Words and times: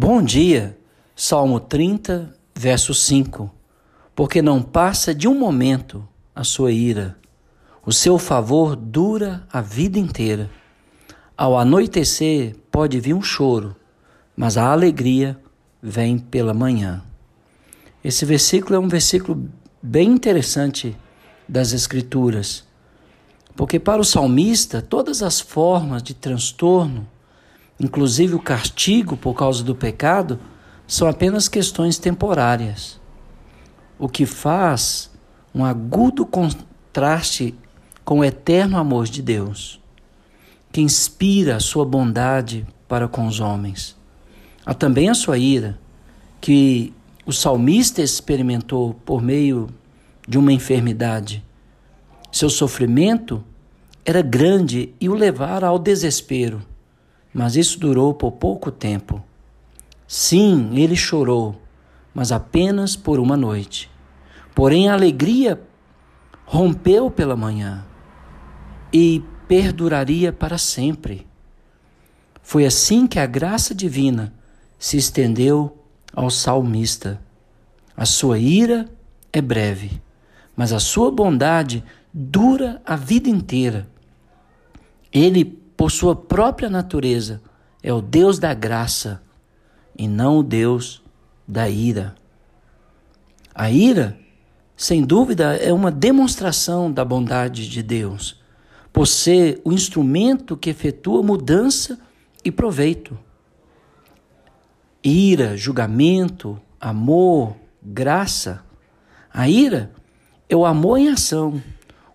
Bom 0.00 0.22
dia, 0.22 0.78
Salmo 1.16 1.58
30, 1.58 2.32
verso 2.54 2.94
5. 2.94 3.52
Porque 4.14 4.40
não 4.40 4.62
passa 4.62 5.12
de 5.12 5.26
um 5.26 5.36
momento 5.36 6.06
a 6.32 6.44
sua 6.44 6.70
ira, 6.70 7.18
o 7.84 7.90
seu 7.90 8.16
favor 8.16 8.76
dura 8.76 9.44
a 9.52 9.60
vida 9.60 9.98
inteira. 9.98 10.48
Ao 11.36 11.58
anoitecer 11.58 12.54
pode 12.70 13.00
vir 13.00 13.12
um 13.12 13.20
choro, 13.20 13.74
mas 14.36 14.56
a 14.56 14.70
alegria 14.70 15.36
vem 15.82 16.16
pela 16.16 16.54
manhã. 16.54 17.02
Esse 18.04 18.24
versículo 18.24 18.76
é 18.76 18.78
um 18.78 18.86
versículo 18.86 19.50
bem 19.82 20.12
interessante 20.12 20.96
das 21.48 21.72
Escrituras, 21.72 22.64
porque 23.56 23.80
para 23.80 24.00
o 24.00 24.04
salmista, 24.04 24.80
todas 24.80 25.24
as 25.24 25.40
formas 25.40 26.04
de 26.04 26.14
transtorno, 26.14 27.04
inclusive 27.80 28.34
o 28.34 28.40
castigo 28.40 29.16
por 29.16 29.34
causa 29.34 29.62
do 29.62 29.74
pecado, 29.74 30.38
são 30.86 31.06
apenas 31.08 31.48
questões 31.48 31.98
temporárias. 31.98 33.00
O 33.98 34.08
que 34.08 34.26
faz 34.26 35.10
um 35.54 35.64
agudo 35.64 36.26
contraste 36.26 37.54
com 38.04 38.20
o 38.20 38.24
eterno 38.24 38.78
amor 38.78 39.06
de 39.06 39.22
Deus, 39.22 39.80
que 40.72 40.80
inspira 40.80 41.56
a 41.56 41.60
sua 41.60 41.84
bondade 41.84 42.66
para 42.88 43.06
com 43.06 43.26
os 43.26 43.38
homens. 43.38 43.96
Há 44.64 44.74
também 44.74 45.08
a 45.08 45.14
sua 45.14 45.38
ira, 45.38 45.78
que 46.40 46.92
o 47.26 47.32
salmista 47.32 48.00
experimentou 48.00 48.94
por 49.04 49.22
meio 49.22 49.68
de 50.26 50.38
uma 50.38 50.52
enfermidade. 50.52 51.44
Seu 52.32 52.48
sofrimento 52.50 53.44
era 54.04 54.22
grande 54.22 54.94
e 55.00 55.08
o 55.08 55.14
levara 55.14 55.66
ao 55.66 55.78
desespero 55.78 56.62
mas 57.32 57.56
isso 57.56 57.78
durou 57.78 58.14
por 58.14 58.32
pouco 58.32 58.70
tempo. 58.70 59.22
Sim, 60.06 60.70
ele 60.74 60.96
chorou, 60.96 61.60
mas 62.14 62.32
apenas 62.32 62.96
por 62.96 63.20
uma 63.20 63.36
noite. 63.36 63.90
Porém, 64.54 64.88
a 64.88 64.94
alegria 64.94 65.60
rompeu 66.44 67.10
pela 67.10 67.36
manhã 67.36 67.84
e 68.92 69.22
perduraria 69.46 70.32
para 70.32 70.58
sempre. 70.58 71.26
Foi 72.42 72.64
assim 72.64 73.06
que 73.06 73.18
a 73.18 73.26
graça 73.26 73.74
divina 73.74 74.32
se 74.78 74.96
estendeu 74.96 75.76
ao 76.12 76.30
salmista. 76.30 77.20
A 77.96 78.06
sua 78.06 78.38
ira 78.38 78.88
é 79.32 79.40
breve, 79.42 80.00
mas 80.56 80.72
a 80.72 80.80
sua 80.80 81.10
bondade 81.10 81.84
dura 82.12 82.80
a 82.84 82.96
vida 82.96 83.28
inteira. 83.28 83.86
Ele 85.12 85.58
por 85.78 85.92
sua 85.92 86.16
própria 86.16 86.68
natureza, 86.68 87.40
é 87.80 87.92
o 87.92 88.02
Deus 88.02 88.40
da 88.40 88.52
graça 88.52 89.22
e 89.96 90.08
não 90.08 90.40
o 90.40 90.42
Deus 90.42 91.00
da 91.46 91.68
ira. 91.68 92.16
A 93.54 93.70
ira, 93.70 94.18
sem 94.76 95.04
dúvida, 95.04 95.54
é 95.54 95.72
uma 95.72 95.92
demonstração 95.92 96.90
da 96.90 97.04
bondade 97.04 97.68
de 97.68 97.80
Deus, 97.80 98.42
por 98.92 99.06
ser 99.06 99.60
o 99.64 99.72
instrumento 99.72 100.56
que 100.56 100.68
efetua 100.68 101.22
mudança 101.22 101.96
e 102.44 102.50
proveito. 102.50 103.16
Ira, 105.02 105.56
julgamento, 105.56 106.60
amor, 106.80 107.54
graça. 107.80 108.64
A 109.32 109.48
ira 109.48 109.92
é 110.48 110.56
o 110.56 110.66
amor 110.66 110.98
em 110.98 111.08
ação, 111.08 111.62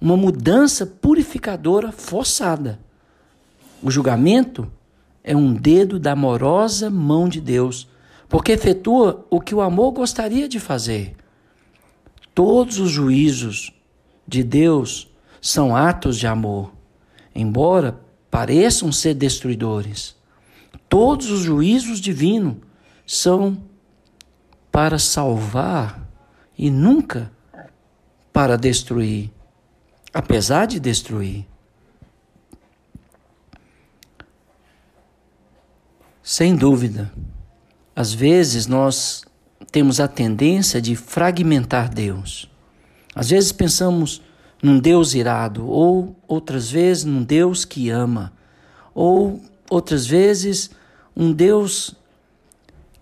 uma 0.00 0.16
mudança 0.16 0.84
purificadora 0.84 1.92
forçada. 1.92 2.80
O 3.82 3.90
julgamento 3.90 4.70
é 5.24 5.36
um 5.36 5.52
dedo 5.52 5.98
da 5.98 6.12
amorosa 6.12 6.88
mão 6.88 7.28
de 7.28 7.40
Deus, 7.40 7.88
porque 8.28 8.52
efetua 8.52 9.26
o 9.28 9.40
que 9.40 9.54
o 9.54 9.60
amor 9.60 9.90
gostaria 9.90 10.48
de 10.48 10.60
fazer. 10.60 11.16
Todos 12.34 12.78
os 12.78 12.90
juízos 12.90 13.72
de 14.26 14.44
Deus 14.44 15.10
são 15.40 15.74
atos 15.74 16.16
de 16.16 16.26
amor, 16.26 16.72
embora 17.34 17.98
pareçam 18.30 18.92
ser 18.92 19.14
destruidores. 19.14 20.14
Todos 20.88 21.30
os 21.30 21.40
juízos 21.40 22.00
divinos 22.00 22.56
são 23.04 23.58
para 24.70 24.98
salvar 24.98 26.08
e 26.56 26.70
nunca 26.70 27.32
para 28.32 28.56
destruir, 28.56 29.30
apesar 30.14 30.66
de 30.66 30.78
destruir. 30.78 31.51
Sem 36.32 36.56
dúvida. 36.56 37.12
Às 37.94 38.14
vezes 38.14 38.66
nós 38.66 39.22
temos 39.70 40.00
a 40.00 40.08
tendência 40.08 40.80
de 40.80 40.96
fragmentar 40.96 41.92
Deus. 41.92 42.50
Às 43.14 43.28
vezes 43.28 43.52
pensamos 43.52 44.22
num 44.62 44.78
Deus 44.78 45.12
irado, 45.12 45.68
ou 45.68 46.16
outras 46.26 46.70
vezes 46.70 47.04
num 47.04 47.22
Deus 47.22 47.66
que 47.66 47.90
ama, 47.90 48.32
ou 48.94 49.42
outras 49.68 50.06
vezes 50.06 50.70
um 51.14 51.34
Deus 51.34 51.94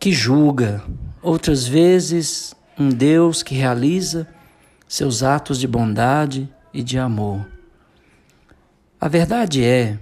que 0.00 0.10
julga, 0.10 0.82
outras 1.22 1.68
vezes 1.68 2.52
um 2.76 2.88
Deus 2.88 3.44
que 3.44 3.54
realiza 3.54 4.26
seus 4.88 5.22
atos 5.22 5.60
de 5.60 5.68
bondade 5.68 6.52
e 6.74 6.82
de 6.82 6.98
amor. 6.98 7.46
A 9.00 9.06
verdade 9.06 9.62
é 9.62 10.00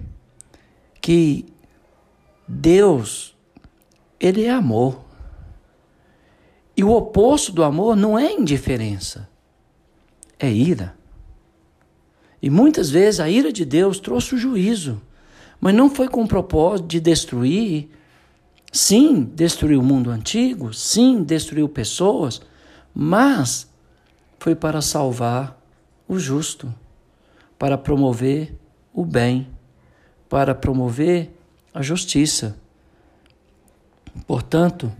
que 0.99 1.45
Deus, 2.51 3.37
ele 4.19 4.43
é 4.43 4.49
amor. 4.49 5.05
E 6.75 6.83
o 6.83 6.89
oposto 6.89 7.51
do 7.51 7.63
amor 7.63 7.95
não 7.95 8.17
é 8.17 8.33
indiferença, 8.33 9.29
é 10.39 10.51
ira. 10.51 10.97
E 12.41 12.49
muitas 12.49 12.89
vezes 12.89 13.19
a 13.19 13.29
ira 13.29 13.53
de 13.53 13.63
Deus 13.63 13.99
trouxe 13.99 14.33
o 14.33 14.37
juízo, 14.37 14.99
mas 15.61 15.75
não 15.75 15.91
foi 15.91 16.07
com 16.07 16.23
o 16.23 16.27
propósito 16.27 16.87
de 16.87 16.99
destruir. 16.99 17.89
Sim, 18.71 19.23
destruiu 19.23 19.81
o 19.81 19.83
mundo 19.83 20.09
antigo, 20.09 20.73
sim, 20.73 21.21
destruiu 21.21 21.69
pessoas, 21.69 22.41
mas 22.95 23.69
foi 24.39 24.55
para 24.55 24.81
salvar 24.81 25.61
o 26.07 26.17
justo, 26.17 26.73
para 27.59 27.77
promover 27.77 28.55
o 28.91 29.05
bem, 29.05 29.47
para 30.27 30.55
promover 30.55 31.38
a 31.79 31.81
justiça. 31.81 32.57
Portanto, 34.27 34.91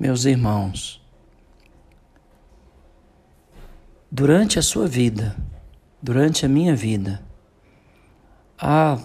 meus 0.00 0.24
irmãos, 0.24 1.02
durante 4.10 4.58
a 4.58 4.62
sua 4.62 4.88
vida, 4.88 5.36
durante 6.02 6.46
a 6.46 6.48
minha 6.48 6.74
vida, 6.74 7.22
há 8.58 8.98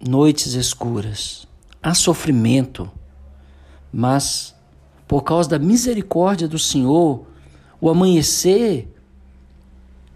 noites 0.00 0.54
escuras, 0.54 1.48
há 1.82 1.94
sofrimento, 1.94 2.88
mas 3.92 4.54
por 5.08 5.24
causa 5.24 5.50
da 5.50 5.58
misericórdia 5.58 6.46
do 6.46 6.60
Senhor, 6.60 7.26
o 7.80 7.90
amanhecer 7.90 8.88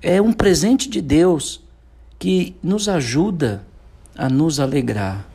é 0.00 0.22
um 0.22 0.32
presente 0.32 0.88
de 0.88 1.02
Deus 1.02 1.60
que 2.20 2.54
nos 2.62 2.88
ajuda 2.88 3.66
a 4.14 4.28
nos 4.28 4.60
alegrar. 4.60 5.33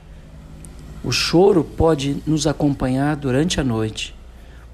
O 1.10 1.12
choro 1.12 1.64
pode 1.64 2.22
nos 2.24 2.46
acompanhar 2.46 3.16
durante 3.16 3.60
a 3.60 3.64
noite, 3.64 4.16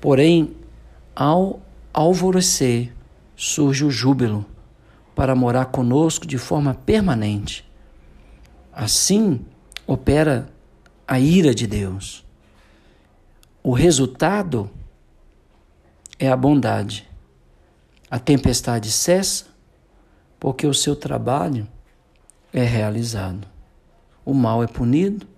porém, 0.01 0.53
ao 1.15 1.61
alvorecer, 1.93 2.93
surge 3.37 3.85
o 3.85 3.89
júbilo 3.89 4.45
para 5.15 5.33
morar 5.33 5.67
conosco 5.67 6.27
de 6.27 6.37
forma 6.37 6.73
permanente. 6.73 7.65
Assim 8.73 9.45
opera 9.87 10.49
a 11.07 11.17
ira 11.17 11.55
de 11.55 11.65
Deus. 11.65 12.25
O 13.63 13.71
resultado 13.71 14.69
é 16.19 16.29
a 16.29 16.35
bondade. 16.35 17.07
A 18.11 18.19
tempestade 18.19 18.91
cessa 18.91 19.45
porque 20.37 20.67
o 20.67 20.73
seu 20.73 20.97
trabalho 20.97 21.65
é 22.51 22.65
realizado. 22.65 23.47
O 24.25 24.33
mal 24.33 24.61
é 24.61 24.67
punido 24.67 25.33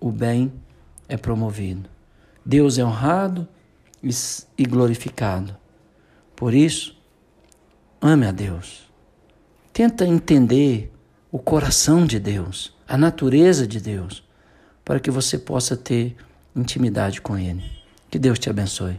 o 0.00 0.10
bem 0.10 0.52
é 1.08 1.16
promovido. 1.16 1.88
Deus 2.44 2.78
é 2.78 2.84
honrado 2.84 3.46
e 4.02 4.64
glorificado. 4.64 5.56
Por 6.34 6.54
isso, 6.54 6.96
ame 8.00 8.26
a 8.26 8.32
Deus. 8.32 8.90
Tenta 9.72 10.06
entender 10.06 10.90
o 11.30 11.38
coração 11.38 12.06
de 12.06 12.18
Deus, 12.18 12.74
a 12.88 12.96
natureza 12.96 13.66
de 13.66 13.78
Deus, 13.78 14.24
para 14.84 14.98
que 14.98 15.10
você 15.10 15.38
possa 15.38 15.76
ter 15.76 16.16
intimidade 16.56 17.20
com 17.20 17.38
Ele. 17.38 17.62
Que 18.10 18.18
Deus 18.18 18.38
te 18.38 18.48
abençoe. 18.48 18.98